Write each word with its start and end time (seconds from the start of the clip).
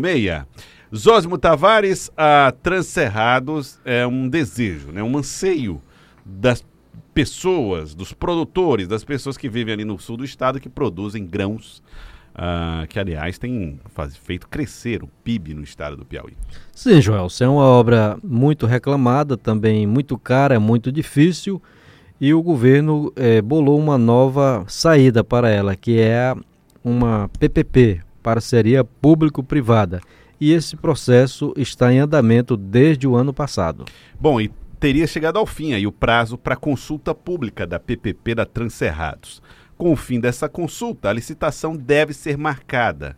Meia. 0.00 0.46
Zósimo 0.94 1.36
Tavares, 1.36 2.08
a 2.16 2.52
Transcerrados 2.62 3.80
é 3.84 4.06
um 4.06 4.28
desejo, 4.28 4.92
né, 4.92 5.02
um 5.02 5.18
anseio 5.18 5.82
das 6.24 6.64
pessoas, 7.12 7.96
dos 7.96 8.12
produtores, 8.12 8.86
das 8.86 9.02
pessoas 9.02 9.36
que 9.36 9.48
vivem 9.48 9.74
ali 9.74 9.84
no 9.84 9.98
sul 9.98 10.16
do 10.16 10.24
estado 10.24 10.60
que 10.60 10.68
produzem 10.68 11.26
grãos, 11.26 11.82
uh, 12.32 12.86
que 12.86 12.96
aliás 12.96 13.38
tem 13.38 13.80
faz, 13.86 14.16
feito 14.16 14.48
crescer 14.48 15.02
o 15.02 15.08
PIB 15.24 15.52
no 15.52 15.64
estado 15.64 15.96
do 15.96 16.04
Piauí. 16.04 16.36
Sim, 16.72 17.00
Joel, 17.00 17.26
é 17.40 17.48
uma 17.48 17.64
obra 17.64 18.16
muito 18.22 18.66
reclamada, 18.66 19.36
também 19.36 19.84
muito 19.84 20.16
cara, 20.16 20.60
muito 20.60 20.92
difícil, 20.92 21.60
e 22.20 22.32
o 22.32 22.40
governo 22.40 23.12
eh, 23.16 23.42
bolou 23.42 23.76
uma 23.76 23.98
nova 23.98 24.64
saída 24.68 25.24
para 25.24 25.50
ela, 25.50 25.74
que 25.74 25.98
é 25.98 26.36
uma 26.84 27.28
PPP, 27.40 28.06
parceria 28.28 28.84
público-privada. 28.84 30.02
E 30.38 30.52
esse 30.52 30.76
processo 30.76 31.54
está 31.56 31.90
em 31.90 31.98
andamento 31.98 32.58
desde 32.58 33.08
o 33.08 33.16
ano 33.16 33.32
passado. 33.32 33.86
Bom, 34.20 34.38
e 34.38 34.50
teria 34.78 35.06
chegado 35.06 35.38
ao 35.38 35.46
fim 35.46 35.72
aí 35.72 35.86
o 35.86 35.92
prazo 35.92 36.36
para 36.36 36.54
consulta 36.54 37.14
pública 37.14 37.66
da 37.66 37.80
PPP 37.80 38.34
da 38.34 38.44
Transerrados. 38.44 39.42
Com 39.78 39.92
o 39.92 39.96
fim 39.96 40.20
dessa 40.20 40.46
consulta, 40.46 41.08
a 41.08 41.12
licitação 41.12 41.74
deve 41.74 42.12
ser 42.12 42.36
marcada. 42.36 43.16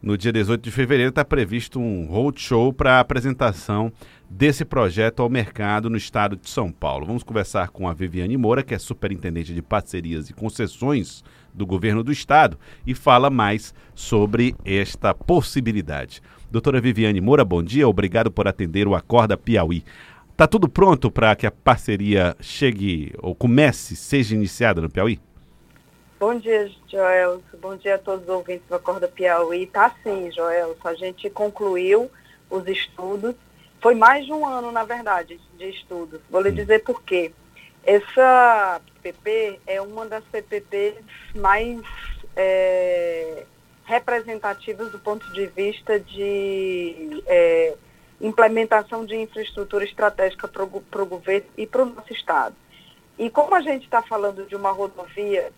No 0.00 0.16
dia 0.16 0.32
18 0.32 0.62
de 0.62 0.70
fevereiro 0.70 1.10
está 1.10 1.24
previsto 1.24 1.78
um 1.78 2.06
roadshow 2.06 2.72
para 2.72 2.94
a 2.94 3.00
apresentação 3.00 3.92
desse 4.30 4.64
projeto 4.64 5.20
ao 5.20 5.28
mercado 5.28 5.90
no 5.90 5.98
estado 5.98 6.34
de 6.34 6.48
São 6.48 6.72
Paulo. 6.72 7.04
Vamos 7.04 7.22
conversar 7.22 7.68
com 7.68 7.86
a 7.86 7.92
Viviane 7.92 8.38
Moura, 8.38 8.62
que 8.62 8.74
é 8.74 8.78
superintendente 8.78 9.52
de 9.52 9.60
parcerias 9.60 10.30
e 10.30 10.32
concessões 10.32 11.22
do 11.56 11.66
governo 11.66 12.04
do 12.04 12.12
estado, 12.12 12.58
e 12.86 12.94
fala 12.94 13.30
mais 13.30 13.74
sobre 13.94 14.54
esta 14.64 15.14
possibilidade. 15.14 16.22
Doutora 16.50 16.80
Viviane 16.80 17.20
Moura, 17.20 17.44
bom 17.44 17.62
dia, 17.62 17.88
obrigado 17.88 18.30
por 18.30 18.46
atender 18.46 18.86
o 18.86 18.94
Acorda 18.94 19.36
Piauí. 19.36 19.82
Está 20.30 20.46
tudo 20.46 20.68
pronto 20.68 21.10
para 21.10 21.34
que 21.34 21.46
a 21.46 21.50
parceria 21.50 22.36
chegue 22.40 23.12
ou 23.18 23.34
comece, 23.34 23.96
seja 23.96 24.34
iniciada 24.34 24.82
no 24.82 24.90
Piauí? 24.90 25.18
Bom 26.20 26.38
dia, 26.38 26.70
Joel. 26.88 27.42
Bom 27.60 27.76
dia 27.76 27.96
a 27.96 27.98
todos 27.98 28.22
os 28.22 28.28
ouvintes 28.28 28.66
do 28.68 28.74
Acorda 28.74 29.08
Piauí. 29.08 29.66
Tá 29.66 29.94
sim, 30.02 30.30
Joel. 30.30 30.76
A 30.84 30.94
gente 30.94 31.28
concluiu 31.28 32.10
os 32.50 32.66
estudos. 32.66 33.34
Foi 33.80 33.94
mais 33.94 34.24
de 34.24 34.32
um 34.32 34.46
ano, 34.46 34.72
na 34.72 34.84
verdade, 34.84 35.38
de 35.58 35.68
estudos. 35.68 36.20
Vou 36.30 36.40
lhe 36.40 36.50
hum. 36.50 36.54
dizer 36.54 36.82
por 36.84 37.02
quê. 37.02 37.32
Essa 37.86 38.80
PPP 39.00 39.60
é 39.64 39.80
uma 39.80 40.06
das 40.06 40.24
PPPs 40.24 41.04
mais 41.36 41.80
é, 42.34 43.44
representativas 43.84 44.90
do 44.90 44.98
ponto 44.98 45.24
de 45.32 45.46
vista 45.46 46.00
de 46.00 47.22
é, 47.26 47.76
implementação 48.20 49.06
de 49.06 49.14
infraestrutura 49.14 49.84
estratégica 49.84 50.48
para 50.48 50.64
o 50.64 51.06
governo 51.06 51.46
e 51.56 51.64
para 51.64 51.82
o 51.82 51.86
nosso 51.86 52.12
Estado. 52.12 52.56
E 53.16 53.30
como 53.30 53.54
a 53.54 53.60
gente 53.60 53.84
está 53.84 54.02
falando 54.02 54.44
de 54.46 54.56
uma 54.56 54.72
rodovia 54.72 55.52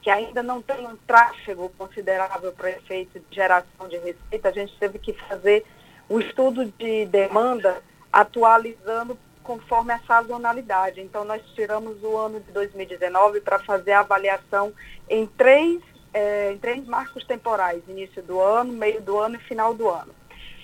que 0.00 0.08
ainda 0.08 0.42
não 0.42 0.62
tem 0.62 0.86
um 0.86 0.96
tráfego 1.06 1.70
considerável 1.76 2.50
para 2.52 2.70
efeito 2.70 3.20
de 3.20 3.36
geração 3.36 3.88
de 3.88 3.98
receita, 3.98 4.48
a 4.48 4.52
gente 4.52 4.74
teve 4.78 4.98
que 4.98 5.12
fazer 5.12 5.66
o 6.08 6.18
estudo 6.18 6.64
de 6.78 7.04
demanda 7.04 7.82
atualizando 8.10 9.18
conforme 9.48 9.94
a 9.94 10.00
sazonalidade. 10.00 11.00
Então, 11.00 11.24
nós 11.24 11.40
tiramos 11.54 11.96
o 12.02 12.18
ano 12.18 12.38
de 12.38 12.52
2019 12.52 13.40
para 13.40 13.58
fazer 13.58 13.92
a 13.92 14.00
avaliação 14.00 14.74
em 15.08 15.24
três, 15.26 15.80
é, 16.12 16.52
em 16.52 16.58
três 16.58 16.86
marcos 16.86 17.24
temporais, 17.24 17.82
início 17.88 18.22
do 18.22 18.38
ano, 18.38 18.74
meio 18.74 19.00
do 19.00 19.18
ano 19.18 19.36
e 19.36 19.38
final 19.38 19.72
do 19.72 19.88
ano. 19.88 20.14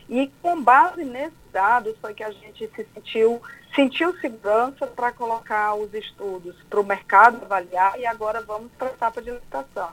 E 0.07 0.31
com 0.43 0.63
base 0.63 1.03
nesses 1.03 1.33
dados 1.51 1.95
foi 1.99 2.13
que 2.13 2.23
a 2.23 2.31
gente 2.31 2.71
se 2.77 2.87
sentiu, 2.93 3.41
sentiu 3.75 4.15
segurança 4.19 4.87
para 4.87 5.11
colocar 5.13 5.75
os 5.77 5.95
estudos 5.95 6.55
para 6.69 6.79
o 6.79 6.85
mercado 6.85 7.43
avaliar 7.43 7.99
e 7.99 8.05
agora 8.05 8.43
vamos 8.43 8.71
para 8.79 8.89
a 8.89 8.91
etapa 8.91 9.23
de 9.23 9.31
licitação. 9.31 9.89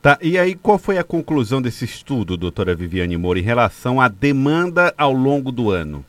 Tá, 0.00 0.18
e 0.20 0.36
aí 0.36 0.56
qual 0.56 0.78
foi 0.78 0.98
a 0.98 1.04
conclusão 1.04 1.62
desse 1.62 1.84
estudo, 1.84 2.36
doutora 2.36 2.74
Viviane 2.74 3.16
Moura, 3.16 3.38
em 3.38 3.42
relação 3.42 4.00
à 4.00 4.08
demanda 4.08 4.92
ao 4.98 5.12
longo 5.12 5.52
do 5.52 5.70
ano? 5.70 6.04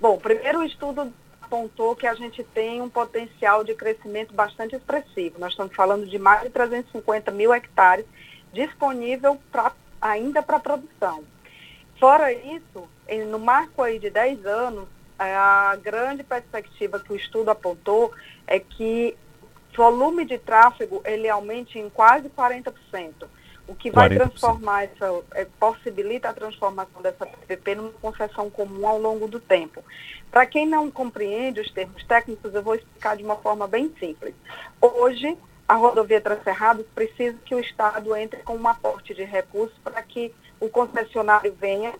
Bom, 0.00 0.16
primeiro 0.16 0.60
o 0.60 0.64
estudo 0.64 1.12
apontou 1.44 1.94
que 1.94 2.06
a 2.06 2.14
gente 2.14 2.42
tem 2.42 2.80
um 2.80 2.88
potencial 2.88 3.62
de 3.62 3.74
crescimento 3.74 4.34
bastante 4.34 4.74
expressivo. 4.74 5.38
Nós 5.38 5.50
estamos 5.52 5.74
falando 5.74 6.06
de 6.06 6.18
mais 6.18 6.42
de 6.42 6.50
350 6.50 7.30
mil 7.30 7.52
hectares 7.52 8.06
disponível 8.52 9.38
pra, 9.52 9.72
ainda 10.00 10.42
para 10.42 10.58
produção. 10.58 11.22
Fora 12.00 12.32
isso, 12.32 12.88
no 13.28 13.38
marco 13.38 13.82
aí 13.82 13.98
de 13.98 14.10
10 14.10 14.46
anos, 14.46 14.88
a 15.18 15.76
grande 15.82 16.24
perspectiva 16.24 16.98
que 16.98 17.12
o 17.12 17.16
estudo 17.16 17.50
apontou 17.50 18.12
é 18.46 18.58
que 18.58 19.16
o 19.72 19.76
volume 19.76 20.24
de 20.24 20.38
tráfego 20.38 21.02
ele 21.04 21.28
aumente 21.28 21.78
em 21.78 21.88
quase 21.90 22.28
40%. 22.28 22.72
O 23.66 23.74
que 23.74 23.90
vai 23.90 24.08
40%. 24.10 24.16
transformar 24.16 24.84
essa, 24.84 25.22
é, 25.32 25.46
possibilita 25.58 26.28
a 26.28 26.34
transformação 26.34 27.00
dessa 27.00 27.24
PPP 27.24 27.76
numa 27.76 27.92
concessão 27.92 28.50
comum 28.50 28.86
ao 28.86 28.98
longo 28.98 29.26
do 29.26 29.40
tempo. 29.40 29.82
Para 30.30 30.44
quem 30.44 30.66
não 30.66 30.90
compreende 30.90 31.60
os 31.60 31.70
termos 31.70 32.04
técnicos, 32.04 32.54
eu 32.54 32.62
vou 32.62 32.74
explicar 32.74 33.16
de 33.16 33.24
uma 33.24 33.36
forma 33.36 33.66
bem 33.66 33.94
simples. 33.98 34.34
Hoje, 34.80 35.38
a 35.66 35.74
rodovia 35.74 36.20
Transcerrados 36.20 36.86
precisa 36.94 37.38
que 37.44 37.54
o 37.54 37.60
Estado 37.60 38.14
entre 38.14 38.42
com 38.42 38.56
um 38.56 38.68
aporte 38.68 39.14
de 39.14 39.24
recursos 39.24 39.76
para 39.82 40.02
que 40.02 40.34
o 40.60 40.68
concessionário 40.68 41.54
venha, 41.58 41.94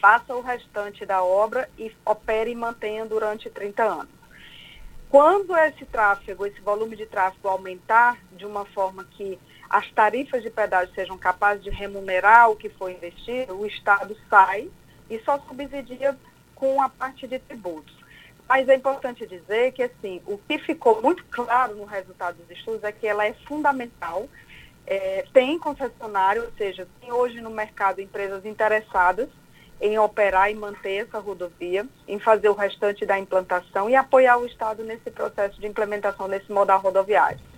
faça 0.00 0.34
o 0.34 0.40
restante 0.40 1.06
da 1.06 1.22
obra 1.22 1.68
e 1.78 1.94
opere 2.04 2.50
e 2.50 2.54
mantenha 2.54 3.06
durante 3.06 3.48
30 3.48 3.82
anos. 3.84 4.20
Quando 5.08 5.56
esse 5.56 5.84
tráfego, 5.84 6.46
esse 6.46 6.60
volume 6.60 6.96
de 6.96 7.04
tráfego 7.04 7.48
aumentar 7.48 8.16
de 8.32 8.46
uma 8.46 8.64
forma 8.64 9.04
que 9.04 9.38
as 9.70 9.88
tarifas 9.92 10.42
de 10.42 10.50
pedágio 10.50 10.92
sejam 10.96 11.16
capazes 11.16 11.62
de 11.62 11.70
remunerar 11.70 12.50
o 12.50 12.56
que 12.56 12.68
foi 12.68 12.92
investido, 12.92 13.56
o 13.56 13.64
Estado 13.64 14.16
sai 14.28 14.68
e 15.08 15.20
só 15.20 15.38
subsidia 15.38 16.18
com 16.56 16.82
a 16.82 16.88
parte 16.88 17.28
de 17.28 17.38
tributos. 17.38 17.94
Mas 18.48 18.68
é 18.68 18.74
importante 18.74 19.24
dizer 19.24 19.70
que, 19.70 19.84
assim, 19.84 20.20
o 20.26 20.36
que 20.36 20.58
ficou 20.58 21.00
muito 21.00 21.24
claro 21.26 21.76
no 21.76 21.84
resultado 21.84 22.36
dos 22.36 22.50
estudos 22.50 22.82
é 22.82 22.90
que 22.90 23.06
ela 23.06 23.24
é 23.24 23.32
fundamental. 23.46 24.28
É, 24.84 25.24
tem 25.32 25.56
concessionário, 25.56 26.42
ou 26.42 26.52
seja, 26.58 26.88
tem 27.00 27.12
hoje 27.12 27.40
no 27.40 27.50
mercado 27.50 28.00
empresas 28.00 28.44
interessadas 28.44 29.28
em 29.80 29.96
operar 30.00 30.50
e 30.50 30.54
manter 30.54 31.06
essa 31.06 31.20
rodovia, 31.20 31.86
em 32.08 32.18
fazer 32.18 32.48
o 32.48 32.54
restante 32.54 33.06
da 33.06 33.16
implantação 33.16 33.88
e 33.88 33.94
apoiar 33.94 34.36
o 34.36 34.46
Estado 34.46 34.82
nesse 34.82 35.12
processo 35.12 35.60
de 35.60 35.68
implementação 35.68 36.28
desse 36.28 36.50
modal 36.50 36.80
rodoviário. 36.80 37.49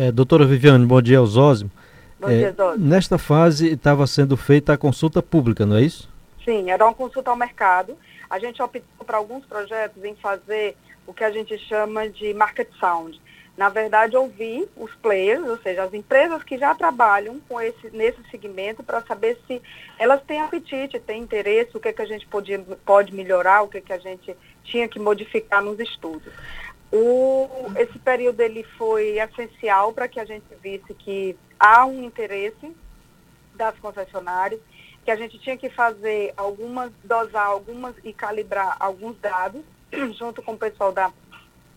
É, 0.00 0.10
doutora 0.10 0.46
Viviane, 0.46 0.86
bom 0.86 1.02
dia, 1.02 1.20
Osósimo. 1.20 1.70
Bom 2.18 2.30
é, 2.30 2.38
dia, 2.38 2.54
Osósimo. 2.58 2.86
Nesta 2.86 3.18
fase 3.18 3.70
estava 3.70 4.06
sendo 4.06 4.34
feita 4.34 4.72
a 4.72 4.78
consulta 4.78 5.20
pública, 5.20 5.66
não 5.66 5.76
é 5.76 5.82
isso? 5.82 6.08
Sim, 6.42 6.70
era 6.70 6.86
uma 6.86 6.94
consulta 6.94 7.28
ao 7.30 7.36
mercado. 7.36 7.94
A 8.30 8.38
gente 8.38 8.62
optou 8.62 9.04
para 9.04 9.18
alguns 9.18 9.44
projetos 9.44 10.02
em 10.02 10.14
fazer 10.14 10.74
o 11.06 11.12
que 11.12 11.22
a 11.22 11.30
gente 11.30 11.58
chama 11.58 12.08
de 12.08 12.32
market 12.32 12.68
sound. 12.80 13.20
Na 13.58 13.68
verdade, 13.68 14.16
ouvir 14.16 14.66
os 14.74 14.90
players, 15.02 15.46
ou 15.46 15.58
seja, 15.58 15.82
as 15.82 15.92
empresas 15.92 16.42
que 16.42 16.56
já 16.56 16.74
trabalham 16.74 17.38
com 17.46 17.60
esse, 17.60 17.90
nesse 17.92 18.22
segmento 18.30 18.82
para 18.82 19.02
saber 19.02 19.38
se 19.46 19.60
elas 19.98 20.22
têm 20.22 20.40
apetite, 20.40 20.98
têm 20.98 21.20
interesse, 21.22 21.76
o 21.76 21.80
que, 21.80 21.88
é 21.88 21.92
que 21.92 22.00
a 22.00 22.06
gente 22.06 22.26
pode, 22.26 22.56
pode 22.86 23.14
melhorar, 23.14 23.60
o 23.60 23.68
que, 23.68 23.76
é 23.76 23.80
que 23.82 23.92
a 23.92 23.98
gente 23.98 24.34
tinha 24.64 24.88
que 24.88 24.98
modificar 24.98 25.62
nos 25.62 25.78
estudos. 25.78 26.32
O, 26.92 27.48
esse 27.76 27.98
período 28.00 28.40
ele 28.40 28.64
foi 28.76 29.18
essencial 29.18 29.92
para 29.92 30.08
que 30.08 30.18
a 30.18 30.24
gente 30.24 30.46
visse 30.60 30.92
que 30.94 31.36
há 31.58 31.86
um 31.86 32.02
interesse 32.02 32.74
das 33.54 33.78
concessionárias, 33.78 34.60
que 35.04 35.10
a 35.10 35.16
gente 35.16 35.38
tinha 35.38 35.56
que 35.56 35.70
fazer 35.70 36.32
algumas, 36.36 36.90
dosar 37.04 37.46
algumas 37.46 37.94
e 38.02 38.12
calibrar 38.12 38.76
alguns 38.80 39.16
dados, 39.20 39.62
junto 40.18 40.42
com 40.42 40.52
o 40.52 40.58
pessoal 40.58 40.92
da 40.92 41.12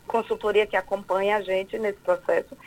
consultoria 0.07 0.65
que 0.65 0.75
acompanha 0.75 1.37
a 1.37 1.41
gente 1.41 1.77
nesse 1.77 1.99
processo. 1.99 2.57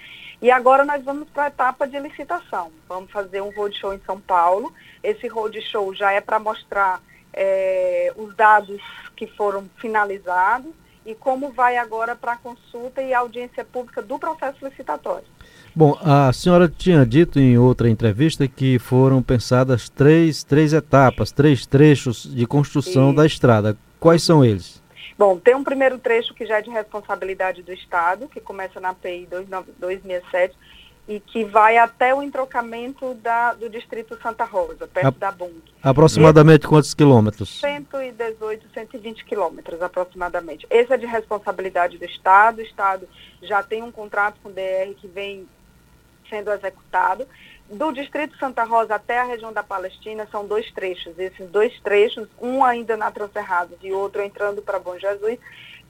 E 0.40 0.50
agora 0.50 0.84
nós 0.84 1.02
vamos 1.02 1.28
para 1.31 1.44
a 1.44 1.49
etapa 1.49 1.87
de 1.87 1.99
licitação. 1.99 2.70
Vamos 2.88 3.10
fazer 3.10 3.40
um 3.40 3.50
roadshow 3.50 3.94
em 3.94 4.00
São 4.04 4.20
Paulo. 4.20 4.72
Esse 5.02 5.26
roadshow 5.26 5.94
já 5.94 6.12
é 6.12 6.20
para 6.20 6.38
mostrar 6.38 7.02
é, 7.32 8.12
os 8.16 8.34
dados 8.37 8.81
que 9.16 9.26
foram 9.26 9.69
finalizados 9.78 10.72
e 11.06 11.14
como 11.14 11.50
vai 11.53 11.76
agora 11.76 12.17
para 12.17 12.32
a 12.32 12.37
consulta 12.37 13.00
e 13.00 13.14
audiência 13.14 13.64
pública 13.64 14.03
do 14.03 14.19
processo 14.19 14.67
licitatório. 14.67 15.25
Bom, 15.75 15.97
a 16.03 16.32
senhora 16.32 16.69
tinha 16.69 17.06
dito 17.06 17.38
em 17.38 17.56
outra 17.56 17.88
entrevista 17.88 18.49
que 18.49 18.79
foram 18.79 19.23
pensadas 19.23 19.88
três, 19.88 20.43
três 20.43 20.73
etapas, 20.73 21.31
três 21.31 21.64
trechos 21.64 22.25
de 22.25 22.47
construção 22.47 23.14
da 23.14 23.25
estrada. 23.25 23.76
Quais 24.00 24.23
são 24.23 24.44
eles? 24.44 24.82
Bom, 25.19 25.38
tem 25.38 25.55
um 25.55 25.64
primeiro 25.64 25.99
trecho 25.99 26.35
que 26.35 26.44
já 26.44 26.58
é 26.58 26.62
de 26.62 26.70
responsabilidade 26.70 27.62
do 27.62 27.73
Estado, 27.73 28.29
que 28.29 28.41
começa 28.41 28.81
na 28.81 28.93
PI 28.93 29.29
267, 29.79 30.55
e 31.08 31.20
que 31.20 31.44
vai 31.44 31.79
até 31.79 32.12
o 32.14 32.23
entrocamento 32.23 33.14
da, 33.14 33.55
do 33.55 33.70
Distrito 33.70 34.19
Santa 34.20 34.44
Rosa, 34.44 34.88
perto 34.88 35.06
a, 35.06 35.11
da 35.11 35.31
Bung. 35.31 35.62
Aproximadamente 35.82 36.67
quantos 36.67 36.94
quilômetros? 36.94 37.61
118, 37.61 38.67
120 38.75 39.25
quilômetros 39.25 39.81
aproximadamente. 39.81 40.67
Esse 40.69 40.93
é 40.93 40.97
de 40.97 41.06
responsabilidade 41.06 41.97
do 41.97 42.05
Estado. 42.05 42.58
O 42.58 42.62
Estado 42.62 43.08
já 43.41 43.62
tem 43.62 43.82
um 43.82 43.93
contrato 43.93 44.37
com 44.43 44.49
o 44.49 44.53
DR 44.53 44.94
que 44.97 45.06
vem 45.06 45.47
sendo 46.29 46.50
executado. 46.50 47.26
Do 47.70 47.93
Distrito 47.93 48.37
Santa 48.38 48.64
Rosa 48.64 48.97
até 48.97 49.20
a 49.20 49.25
região 49.25 49.52
da 49.52 49.62
Palestina 49.62 50.26
são 50.31 50.44
dois 50.47 50.70
trechos. 50.73 51.17
Esses 51.19 51.49
dois 51.50 51.79
trechos, 51.81 52.29
um 52.41 52.64
ainda 52.64 52.97
na 52.97 53.12
Transcerrados 53.12 53.79
e 53.82 53.93
outro 53.93 54.23
entrando 54.23 54.61
para 54.61 54.81
Bom 54.81 54.99
Jesus, 54.99 55.38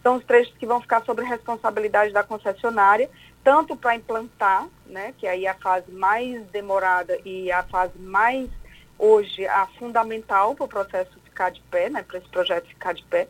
são 0.03 0.17
os 0.17 0.25
trechos 0.25 0.55
que 0.59 0.67
vão 0.67 0.81
ficar 0.81 1.03
sob 1.05 1.23
responsabilidade 1.23 2.12
da 2.12 2.23
concessionária 2.23 3.11
tanto 3.47 3.77
para 3.77 3.95
implantar, 3.95 4.67
né, 4.87 5.15
que 5.17 5.25
aí 5.25 5.47
é 5.47 5.51
a 5.51 5.55
fase 5.55 5.89
mais 5.93 6.45
demorada 6.47 7.17
e 7.25 7.53
a 7.53 7.63
fase 7.63 7.97
mais 7.97 8.51
hoje 8.99 9.47
a 9.47 9.69
fundamental 9.79 10.57
para 10.57 10.65
o 10.65 10.69
processo 10.69 11.13
ficar 11.23 11.51
de 11.53 11.61
pé, 11.71 11.89
né, 11.89 12.03
para 12.03 12.19
esse 12.19 12.29
projeto 12.29 12.67
ficar 12.67 12.93
de 12.93 13.05
pé, 13.05 13.29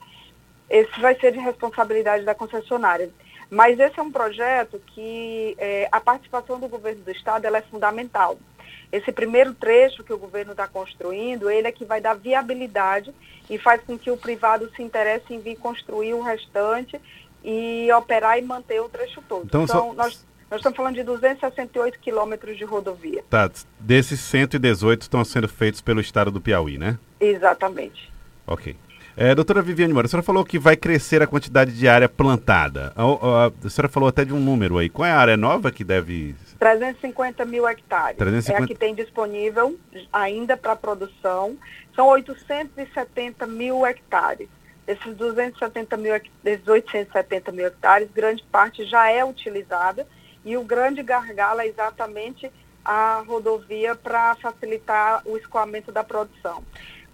esse 0.71 0.99
vai 1.01 1.15
ser 1.17 1.33
de 1.33 1.39
responsabilidade 1.39 2.25
da 2.25 2.35
concessionária. 2.35 3.11
Mas 3.51 3.79
esse 3.79 4.01
é 4.01 4.03
um 4.03 4.11
projeto 4.11 4.81
que 4.87 5.55
é, 5.59 5.87
a 5.93 6.01
participação 6.01 6.59
do 6.59 6.67
governo 6.67 7.03
do 7.03 7.11
estado 7.11 7.45
ela 7.45 7.59
é 7.59 7.63
fundamental. 7.63 8.39
Esse 8.91 9.13
primeiro 9.13 9.53
trecho 9.53 10.03
que 10.03 10.15
o 10.15 10.19
governo 10.19 10.53
está 10.53 10.67
construindo, 10.67 11.51
ele 11.51 11.69
é 11.69 11.73
que 11.73 11.85
vai 11.85 12.01
dar 12.01 12.15
viabilidade 12.15 13.15
e 13.51 13.59
faz 13.59 13.83
com 13.83 13.99
que 13.99 14.11
o 14.11 14.17
privado 14.17 14.71
se 14.75 14.83
interesse 14.83 15.35
em 15.35 15.41
vir 15.41 15.57
construir 15.57 16.15
o 16.15 16.23
restante 16.23 16.99
e 17.47 17.89
operar 17.93 18.37
e 18.39 18.43
manter 18.43 18.81
o 18.81 18.89
trecho 18.89 19.23
todo. 19.29 19.45
Então, 19.45 19.63
então 19.63 19.89
só... 19.91 19.95
nós, 19.95 20.27
nós 20.51 20.59
estamos 20.59 20.77
falando 20.77 20.97
de 20.97 21.05
268 21.05 22.01
quilômetros 22.01 22.59
de 22.59 22.65
rodovia. 22.65 23.23
Tá, 23.31 23.49
desses 23.79 24.19
118 24.19 25.03
estão 25.03 25.25
sendo 25.25 25.49
feitos 25.49 25.81
pelo 25.81 26.01
estado 26.01 26.33
do 26.33 26.41
Piauí, 26.41 26.77
né? 26.77 26.99
Exatamente. 27.21 28.13
Ok. 28.45 28.77
É, 29.17 29.35
doutora 29.35 29.63
Viviane 29.63 29.95
Moura, 29.95 30.07
a 30.07 30.11
senhora 30.11 30.25
falou 30.27 30.45
que 30.45 30.59
vai 30.59 30.77
crescer 30.77 31.23
a 31.23 31.27
quantidade 31.27 31.73
de 31.73 31.89
área 31.89 32.09
plantada. 32.09 32.93
A, 32.95 33.03
a, 33.03 33.53
a, 33.65 33.71
senhora 33.71 33.89
falou 33.89 34.09
até 34.09 34.25
de 34.27 34.35
um 34.35 34.41
número 34.41 34.77
aí. 34.77 34.91
Qual 34.91 35.07
é 35.07 35.13
a 35.13 35.19
área 35.19 35.37
nova 35.39 35.71
que 35.71 35.83
deve... 35.85 36.35
350 36.59 37.45
mil 37.47 37.67
hectares. 37.67 38.19
350... 38.19 38.61
É 38.61 38.65
a 38.65 38.67
que 38.67 38.75
tem 38.75 38.95
disponível 38.95 39.79
ainda 40.13 40.55
para 40.57 40.77
produção. 40.77 41.57
São 41.95 42.09
870 42.09 43.47
mil 43.47 43.87
hectares. 43.87 44.49
Esses 44.87 45.17
270 45.17 45.97
mil, 45.97 46.13
desses 46.43 46.67
870 46.67 47.53
mil 47.53 47.67
hectares, 47.67 48.09
grande 48.13 48.43
parte 48.45 48.85
já 48.85 49.11
é 49.11 49.25
utilizada 49.25 50.07
e 50.45 50.57
o 50.57 50.63
grande 50.63 51.03
gargalo 51.03 51.61
é 51.61 51.67
exatamente 51.67 52.51
a 52.85 53.25
rodovia 53.27 53.97
para 53.97 54.37
facilitar 54.37 55.21
o 55.25 55.37
escoamento 55.37 55.91
da 55.91 56.05
produção. 56.05 56.63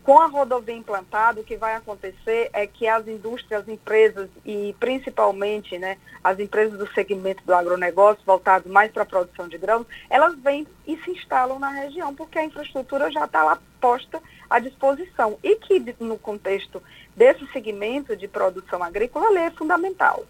Com 0.04 0.20
a 0.20 0.26
rodovia 0.26 0.74
implantada, 0.74 1.40
o 1.40 1.44
que 1.44 1.56
vai 1.56 1.76
acontecer 1.76 2.50
é 2.52 2.66
que 2.66 2.88
as 2.88 3.06
indústrias, 3.06 3.62
as 3.62 3.68
empresas 3.68 4.28
e 4.44 4.74
principalmente 4.80 5.78
né, 5.78 5.96
as 6.24 6.40
empresas 6.40 6.76
do 6.76 6.92
segmento 6.92 7.44
do 7.46 7.54
agronegócio, 7.54 8.22
voltado 8.26 8.68
mais 8.68 8.90
para 8.90 9.04
a 9.04 9.06
produção 9.06 9.46
de 9.46 9.56
grãos, 9.58 9.86
elas 10.10 10.36
vêm 10.40 10.66
e 10.88 10.96
se 10.98 11.12
instalam 11.12 11.60
na 11.60 11.70
região, 11.70 12.12
porque 12.14 12.36
a 12.36 12.44
infraestrutura 12.44 13.12
já 13.12 13.26
está 13.26 13.44
lá 13.44 13.58
posta 13.80 14.20
à 14.50 14.58
disposição. 14.58 15.38
E 15.40 15.54
que 15.54 15.94
no 16.00 16.18
contexto 16.18 16.82
desse 17.16 17.46
segmento 17.52 18.16
de 18.16 18.26
produção 18.26 18.82
agrícola, 18.82 19.26
ela 19.26 19.40
é 19.40 19.50
fundamental. 19.52 20.24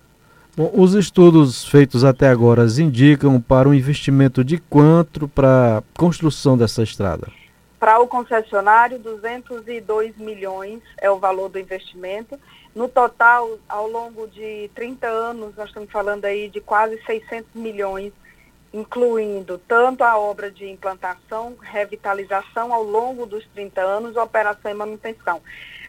Bom, 0.55 0.71
os 0.75 0.93
estudos 0.93 1.65
feitos 1.65 2.05
até 2.05 2.29
agora 2.29 2.67
indicam 2.79 3.41
para 3.41 3.67
um 3.67 3.73
investimento 3.73 4.45
de 4.45 4.59
quanto 4.59 5.27
para 5.27 5.79
a 5.79 5.83
construção 5.99 6.59
dessa 6.59 6.83
estrada? 6.83 7.29
Para 7.82 7.99
o 7.99 8.06
concessionário, 8.06 8.96
202 9.00 10.17
milhões 10.17 10.81
é 11.00 11.11
o 11.11 11.19
valor 11.19 11.49
do 11.49 11.58
investimento. 11.58 12.38
No 12.73 12.88
total, 12.88 13.58
ao 13.69 13.88
longo 13.88 14.29
de 14.29 14.70
30 14.73 15.08
anos, 15.08 15.56
nós 15.56 15.67
estamos 15.67 15.90
falando 15.90 16.25
aí 16.25 16.49
de 16.49 16.61
quase 16.61 17.02
600 17.05 17.52
milhões, 17.56 18.12
incluindo 18.73 19.58
tanto 19.67 20.05
a 20.05 20.17
obra 20.17 20.49
de 20.49 20.64
implantação, 20.70 21.56
revitalização 21.61 22.73
ao 22.73 22.84
longo 22.84 23.26
dos 23.26 23.44
30 23.49 23.81
anos, 23.81 24.14
operação 24.14 24.70
e 24.70 24.75
manutenção. 24.75 25.43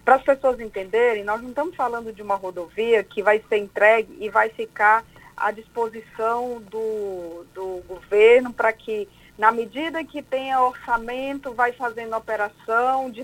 Para 0.04 0.16
as 0.16 0.24
pessoas 0.24 0.60
entenderem, 0.60 1.24
nós 1.24 1.44
não 1.44 1.50
estamos 1.50 1.76
falando 1.76 2.12
de 2.12 2.24
uma 2.24 2.34
rodovia 2.34 3.04
que 3.04 3.22
vai 3.22 3.40
ser 3.48 3.58
entregue 3.58 4.18
e 4.20 4.32
vai 4.32 4.50
ficar 4.50 5.06
à 5.38 5.52
disposição 5.52 6.60
do, 6.72 7.46
do 7.54 7.84
governo 7.88 8.52
para 8.52 8.74
que 8.74 9.08
na 9.38 9.52
medida 9.52 10.04
que 10.04 10.22
tenha 10.22 10.62
orçamento, 10.62 11.54
vai 11.54 11.74
fazendo 11.74 12.16
operação, 12.16 13.10
de 13.10 13.24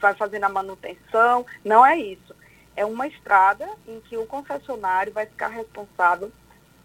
vai 0.00 0.14
fazendo 0.14 0.44
a 0.44 0.48
manutenção. 0.48 1.46
Não 1.64 1.84
é 1.84 1.96
isso. 1.96 2.34
É 2.76 2.84
uma 2.84 3.06
estrada 3.06 3.68
em 3.86 4.00
que 4.00 4.16
o 4.16 4.26
concessionário 4.26 5.12
vai 5.12 5.26
ficar 5.26 5.48
responsável 5.48 6.32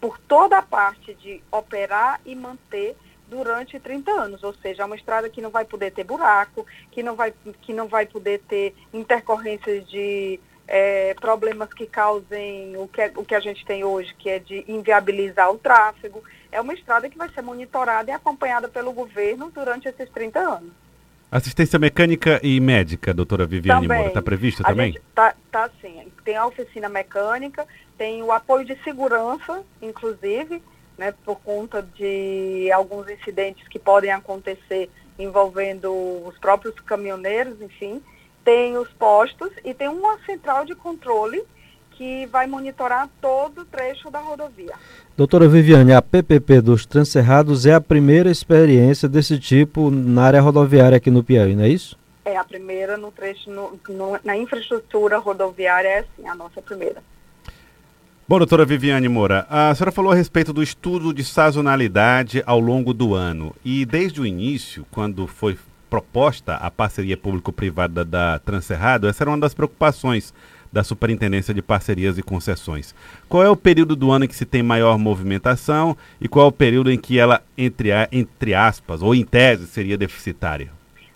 por 0.00 0.18
toda 0.18 0.58
a 0.58 0.62
parte 0.62 1.14
de 1.14 1.42
operar 1.50 2.20
e 2.24 2.34
manter 2.34 2.96
durante 3.28 3.78
30 3.78 4.10
anos, 4.10 4.42
ou 4.42 4.52
seja, 4.54 4.82
é 4.82 4.86
uma 4.86 4.96
estrada 4.96 5.30
que 5.30 5.40
não 5.40 5.50
vai 5.50 5.64
poder 5.64 5.92
ter 5.92 6.02
buraco, 6.02 6.66
que 6.90 7.00
não 7.00 7.14
vai, 7.14 7.32
que 7.62 7.72
não 7.72 7.86
vai 7.86 8.04
poder 8.04 8.40
ter 8.40 8.74
intercorrências 8.92 9.88
de 9.88 10.40
é, 10.70 11.14
problemas 11.14 11.74
que 11.74 11.84
causem 11.84 12.76
o 12.76 12.86
que, 12.86 13.02
é, 13.02 13.12
o 13.16 13.24
que 13.24 13.34
a 13.34 13.40
gente 13.40 13.66
tem 13.66 13.82
hoje, 13.82 14.14
que 14.16 14.30
é 14.30 14.38
de 14.38 14.64
inviabilizar 14.68 15.50
o 15.50 15.58
tráfego. 15.58 16.22
É 16.52 16.60
uma 16.60 16.72
estrada 16.72 17.10
que 17.10 17.18
vai 17.18 17.28
ser 17.30 17.42
monitorada 17.42 18.08
e 18.08 18.14
acompanhada 18.14 18.68
pelo 18.68 18.92
governo 18.92 19.50
durante 19.52 19.88
esses 19.88 20.08
30 20.10 20.38
anos. 20.38 20.70
Assistência 21.30 21.78
mecânica 21.78 22.40
e 22.42 22.60
médica, 22.60 23.12
doutora 23.12 23.46
Viviane 23.46 23.82
também. 23.82 23.98
Moura, 23.98 24.10
está 24.10 24.22
prevista 24.22 24.62
também? 24.62 24.90
Está 24.94 25.34
tá, 25.50 25.70
sim. 25.80 26.06
Tem 26.24 26.36
a 26.36 26.46
oficina 26.46 26.88
mecânica, 26.88 27.66
tem 27.98 28.22
o 28.22 28.30
apoio 28.30 28.64
de 28.64 28.76
segurança, 28.84 29.64
inclusive, 29.82 30.62
né, 30.96 31.12
por 31.24 31.40
conta 31.40 31.82
de 31.82 32.70
alguns 32.72 33.08
incidentes 33.08 33.66
que 33.66 33.78
podem 33.78 34.12
acontecer 34.12 34.88
envolvendo 35.18 35.92
os 36.26 36.38
próprios 36.38 36.74
caminhoneiros, 36.80 37.60
enfim 37.60 38.00
tem 38.50 38.76
os 38.76 38.88
postos 38.88 39.50
e 39.64 39.72
tem 39.72 39.86
uma 39.86 40.18
central 40.26 40.64
de 40.64 40.74
controle 40.74 41.40
que 41.92 42.26
vai 42.26 42.48
monitorar 42.48 43.08
todo 43.20 43.60
o 43.60 43.64
trecho 43.64 44.10
da 44.10 44.18
rodovia. 44.18 44.72
Doutora 45.16 45.46
Viviane, 45.46 45.92
a 45.92 46.02
PPP 46.02 46.60
dos 46.60 46.84
Transcerrados 46.84 47.64
é 47.64 47.74
a 47.74 47.80
primeira 47.80 48.28
experiência 48.28 49.08
desse 49.08 49.38
tipo 49.38 49.88
na 49.88 50.24
área 50.24 50.40
rodoviária 50.40 50.96
aqui 50.96 51.12
no 51.12 51.22
Piauí, 51.22 51.54
não 51.54 51.62
é 51.62 51.68
isso? 51.68 51.96
É 52.24 52.36
a 52.36 52.42
primeira 52.42 52.96
no 52.96 53.12
trecho, 53.12 53.48
no, 53.48 53.78
no, 53.88 54.18
na 54.24 54.36
infraestrutura 54.36 55.18
rodoviária, 55.18 55.88
é 55.88 56.04
sim, 56.16 56.26
a 56.26 56.34
nossa 56.34 56.60
primeira. 56.60 57.00
Bom, 58.26 58.38
doutora 58.38 58.64
Viviane 58.64 59.08
Moura, 59.08 59.46
a 59.48 59.72
senhora 59.76 59.92
falou 59.92 60.10
a 60.10 60.16
respeito 60.16 60.52
do 60.52 60.62
estudo 60.62 61.14
de 61.14 61.22
sazonalidade 61.22 62.42
ao 62.44 62.58
longo 62.58 62.92
do 62.92 63.14
ano. 63.14 63.54
E 63.64 63.84
desde 63.84 64.20
o 64.20 64.26
início, 64.26 64.84
quando 64.90 65.28
foi 65.28 65.56
proposta 65.90 66.54
a 66.54 66.70
parceria 66.70 67.16
público-privada 67.16 68.04
da 68.04 68.38
Transerrado, 68.38 69.08
essa 69.08 69.24
era 69.24 69.30
uma 69.30 69.38
das 69.38 69.52
preocupações 69.52 70.32
da 70.72 70.84
Superintendência 70.84 71.52
de 71.52 71.60
Parcerias 71.60 72.16
e 72.16 72.22
Concessões. 72.22 72.94
Qual 73.28 73.42
é 73.42 73.50
o 73.50 73.56
período 73.56 73.96
do 73.96 74.12
ano 74.12 74.24
em 74.24 74.28
que 74.28 74.36
se 74.36 74.46
tem 74.46 74.62
maior 74.62 74.96
movimentação 74.96 75.96
e 76.20 76.28
qual 76.28 76.46
é 76.46 76.48
o 76.48 76.52
período 76.52 76.92
em 76.92 76.98
que 76.98 77.18
ela, 77.18 77.42
entre, 77.58 77.90
entre 78.12 78.54
aspas, 78.54 79.02
ou 79.02 79.12
em 79.12 79.24
tese, 79.24 79.66
seria 79.66 79.98
deficitária? 79.98 80.70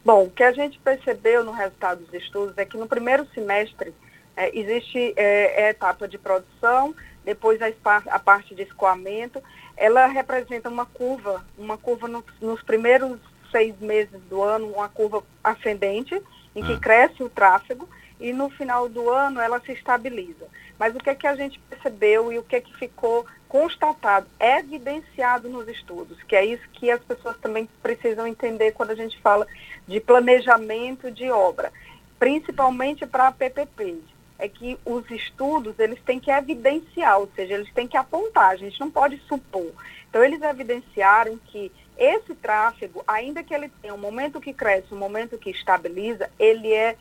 Bom, 0.05 0.25
o 0.25 0.31
que 0.31 0.43
a 0.43 0.53
gente 0.53 0.79
percebeu 0.81 1.45
no 1.45 1.53
resultado 1.53 2.01
dos 2.05 2.13
estudos 2.13 2.59
é 2.59 2.65
que 2.65 2.77
no 2.77 2.87
primeiro 2.87 3.27
semestre 3.33 3.95
é, 4.37 4.59
existe 4.59 5.15
é, 5.17 5.67
a 5.67 5.71
etapa 5.71 6.09
de 6.09 6.19
produção, 6.19 6.95
depois 7.25 7.61
a, 7.63 7.69
a, 8.11 8.19
parte 8.19 8.55
de 8.55 8.63
escoamento, 8.63 9.43
ela 9.77 10.07
representa 10.07 10.69
uma 10.69 10.85
curva, 10.85 11.43
uma 11.57 11.79
curva 11.79 12.07
no, 12.07 12.23
nos 12.41 12.61
primeiros 12.63 13.19
seis 13.55 13.79
meses 13.79 14.21
do 14.29 14.43
ano 14.43 14.73
uma 14.73 14.89
curva 14.89 15.23
ascendente, 15.43 16.21
em 16.57 16.65
que 16.65 16.73
ah. 16.73 16.81
cresce 16.81 17.23
o 17.23 17.29
tráfego, 17.29 17.89
e 18.19 18.33
no 18.33 18.51
final 18.51 18.89
do 18.89 19.09
ano 19.09 19.41
ela 19.41 19.61
se 19.61 19.71
estabiliza. 19.71 20.47
Mas 20.77 20.93
o 20.97 20.99
que 20.99 21.11
é 21.11 21.15
que 21.15 21.27
a 21.27 21.37
gente 21.37 21.61
percebeu 21.71 22.33
e 22.33 22.39
o 22.39 22.43
que 22.43 22.57
é 22.57 22.61
que 22.61 22.75
ficou 22.77 23.25
constatado, 23.49 24.27
evidenciado 24.41 25.49
nos 25.49 25.69
estudos, 25.69 26.21
que 26.25 26.35
é 26.35 26.45
isso 26.45 26.69
que 26.73 26.91
as 26.91 27.01
pessoas 27.01 27.37
também 27.39 27.69
precisam 27.81 28.27
entender 28.27 28.73
quando 28.73 28.91
a 28.91 28.97
gente 28.97 29.21
fala 29.21 29.47
de 29.87 30.01
planejamento 30.01 31.09
de 31.13 31.31
obra, 31.31 31.73
principalmente 32.19 33.07
para 33.07 33.29
a 33.29 33.33
PPP, 33.33 34.01
é 34.37 34.49
que 34.49 34.77
os 34.85 35.09
estudos 35.11 35.79
eles 35.79 36.01
têm 36.03 36.19
que 36.19 36.31
evidenciar, 36.31 37.21
ou 37.21 37.31
seja, 37.37 37.55
eles 37.55 37.73
têm 37.73 37.87
que 37.87 37.97
apontar, 37.97 38.51
a 38.51 38.57
gente 38.57 38.81
não 38.81 38.91
pode 38.91 39.19
supor. 39.29 39.73
Então 40.11 40.25
eles 40.25 40.43
evidenciaram 40.43 41.39
que 41.47 41.71
esse 41.97 42.35
tráfego, 42.35 43.03
ainda 43.07 43.43
que 43.43 43.55
ele 43.55 43.69
tenha 43.81 43.95
um 43.95 43.99
momento 43.99 44.41
que 44.41 44.53
cresce, 44.53 44.93
um 44.93 44.99
momento 44.99 45.39
que 45.39 45.51
estabiliza, 45.51 46.31
ele 46.39 46.73
é, 46.73 46.97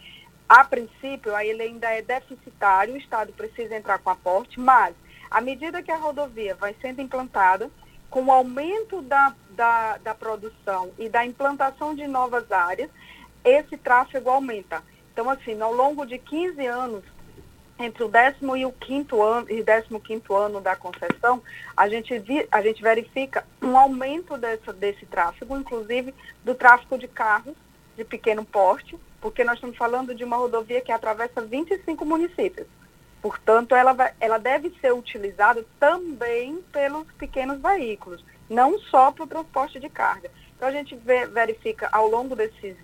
a 0.47 0.63
princípio, 0.63 1.37
ele 1.39 1.63
ainda 1.63 1.89
é 1.89 2.01
deficitário, 2.01 2.93
o 2.93 2.97
Estado 2.97 3.33
precisa 3.33 3.75
entrar 3.75 3.99
com 3.99 4.09
aporte, 4.09 4.59
mas 4.59 4.95
à 5.31 5.41
medida 5.41 5.81
que 5.81 5.91
a 5.91 5.97
rodovia 5.97 6.53
vai 6.55 6.75
sendo 6.81 7.01
implantada, 7.01 7.69
com 8.09 8.25
o 8.25 8.31
aumento 8.31 9.01
da, 9.01 9.33
da, 9.49 9.97
da 9.97 10.13
produção 10.13 10.91
e 10.99 11.09
da 11.09 11.25
implantação 11.25 11.95
de 11.95 12.05
novas 12.05 12.51
áreas, 12.51 12.91
esse 13.43 13.75
tráfego 13.75 14.29
aumenta. 14.29 14.83
Então, 15.11 15.27
assim, 15.29 15.59
ao 15.59 15.73
longo 15.73 16.05
de 16.05 16.19
15 16.19 16.65
anos, 16.67 17.03
entre 17.79 18.03
o 18.03 18.07
décimo 18.07 18.55
e 18.55 18.65
o 18.65 18.71
quinto 18.71 19.21
ano 19.21 19.49
e 19.49 19.63
décimo 19.63 19.99
quinto 19.99 20.35
ano 20.35 20.61
da 20.61 20.75
concessão, 20.75 21.41
a 21.75 21.89
gente, 21.89 22.17
vi, 22.19 22.47
a 22.51 22.61
gente 22.61 22.81
verifica 22.81 23.45
um 23.61 23.77
aumento 23.77 24.37
dessa, 24.37 24.71
desse 24.71 25.05
tráfego, 25.05 25.57
inclusive 25.57 26.13
do 26.43 26.53
tráfego 26.53 26.97
de 26.97 27.07
carros 27.07 27.55
de 27.95 28.03
pequeno 28.03 28.45
porte, 28.45 28.97
porque 29.19 29.43
nós 29.43 29.55
estamos 29.55 29.77
falando 29.77 30.13
de 30.13 30.23
uma 30.23 30.37
rodovia 30.37 30.81
que 30.81 30.91
atravessa 30.91 31.41
25 31.41 32.05
municípios. 32.05 32.67
Portanto, 33.21 33.73
ela, 33.73 33.93
vai, 33.93 34.13
ela 34.19 34.37
deve 34.37 34.73
ser 34.81 34.93
utilizada 34.93 35.65
também 35.79 36.61
pelos 36.71 37.09
pequenos 37.13 37.61
veículos, 37.61 38.23
não 38.49 38.77
só 38.79 39.11
para 39.11 39.23
o 39.23 39.27
transporte 39.27 39.79
de 39.79 39.89
carga. 39.89 40.29
Então, 40.55 40.67
a 40.67 40.71
gente 40.71 40.95
verifica 41.31 41.87
ao 41.91 42.09
longo 42.09 42.35
desses 42.35 42.75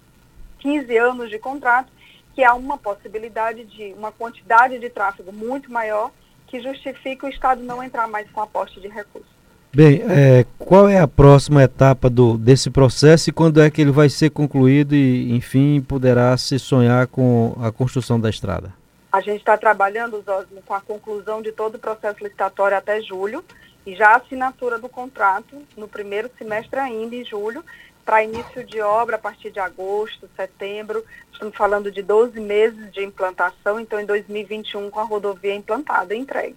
15 0.60 0.98
anos 0.98 1.30
de 1.30 1.38
contrato 1.38 1.92
que 2.40 2.44
há 2.46 2.54
uma 2.54 2.78
possibilidade 2.78 3.66
de 3.66 3.94
uma 3.98 4.14
quantidade 4.14 4.80
de 4.80 4.90
tráfego 4.90 5.30
muito 5.30 5.70
maior 5.70 6.10
que 6.48 6.62
justifica 6.62 7.28
o 7.28 7.30
Estado 7.30 7.62
não 7.62 7.84
entrar 7.84 8.08
mais 8.08 8.32
com 8.32 8.40
aposta 8.40 8.80
de 8.80 8.88
recursos. 8.88 9.30
Bem, 9.74 10.02
é, 10.10 10.46
qual 10.58 10.88
é 10.88 11.02
a 11.02 11.08
próxima 11.08 11.62
etapa 11.64 12.10
do, 12.10 12.38
desse 12.38 12.70
processo 12.70 13.30
e 13.30 13.34
quando 13.34 13.62
é 13.62 13.70
que 13.70 13.82
ele 13.82 13.92
vai 13.92 14.08
ser 14.08 14.30
concluído 14.30 14.96
e, 14.96 15.34
enfim, 15.34 15.82
poderá 15.82 16.38
se 16.38 16.58
sonhar 16.58 17.08
com 17.08 17.58
a 17.62 17.74
construção 17.74 18.18
da 18.18 18.30
estrada? 18.30 18.74
A 19.12 19.20
gente 19.20 19.40
está 19.40 19.58
trabalhando, 19.58 20.24
Zosmo, 20.26 20.62
com 20.66 20.74
a 20.74 20.80
conclusão 20.80 21.42
de 21.42 21.52
todo 21.52 21.76
o 21.76 21.80
processo 21.80 22.24
licitatório 22.24 22.78
até 22.78 23.02
julho 23.02 23.44
e 23.86 23.94
já 23.96 24.12
a 24.12 24.18
assinatura 24.18 24.80
do 24.80 24.88
contrato 24.88 25.62
no 25.76 25.90
primeiro 25.90 26.32
semestre 26.38 26.80
ainda, 26.80 27.18
em 27.18 27.26
julho, 27.26 27.66
para 28.10 28.24
início 28.24 28.64
de 28.64 28.82
obra 28.82 29.18
a 29.18 29.20
partir 29.20 29.52
de 29.52 29.60
agosto, 29.60 30.28
setembro. 30.36 31.06
Estamos 31.32 31.56
falando 31.56 31.92
de 31.92 32.02
12 32.02 32.40
meses 32.40 32.92
de 32.92 33.04
implantação, 33.04 33.80
então 33.80 34.00
em 34.00 34.06
2021 34.08 34.90
com 34.90 35.00
a 35.00 35.04
rodovia 35.04 35.54
implantada 35.54 36.16
e 36.16 36.18
entregue. 36.18 36.56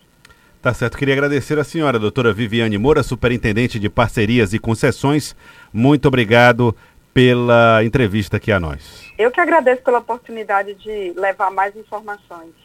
Tá 0.62 0.72
certo. 0.72 0.96
Queria 0.96 1.12
agradecer 1.12 1.58
a 1.58 1.64
senhora, 1.64 1.98
doutora 1.98 2.32
Viviane 2.32 2.78
Moura, 2.78 3.02
superintendente 3.02 3.78
de 3.78 3.90
parcerias 3.90 4.54
e 4.54 4.58
concessões. 4.58 5.36
Muito 5.70 6.08
obrigado 6.08 6.74
pela 7.12 7.84
entrevista 7.84 8.38
aqui 8.38 8.50
a 8.50 8.58
nós. 8.58 9.12
Eu 9.18 9.30
que 9.30 9.38
agradeço 9.38 9.82
pela 9.82 9.98
oportunidade 9.98 10.72
de 10.72 11.12
levar 11.14 11.50
mais 11.50 11.76
informações. 11.76 12.61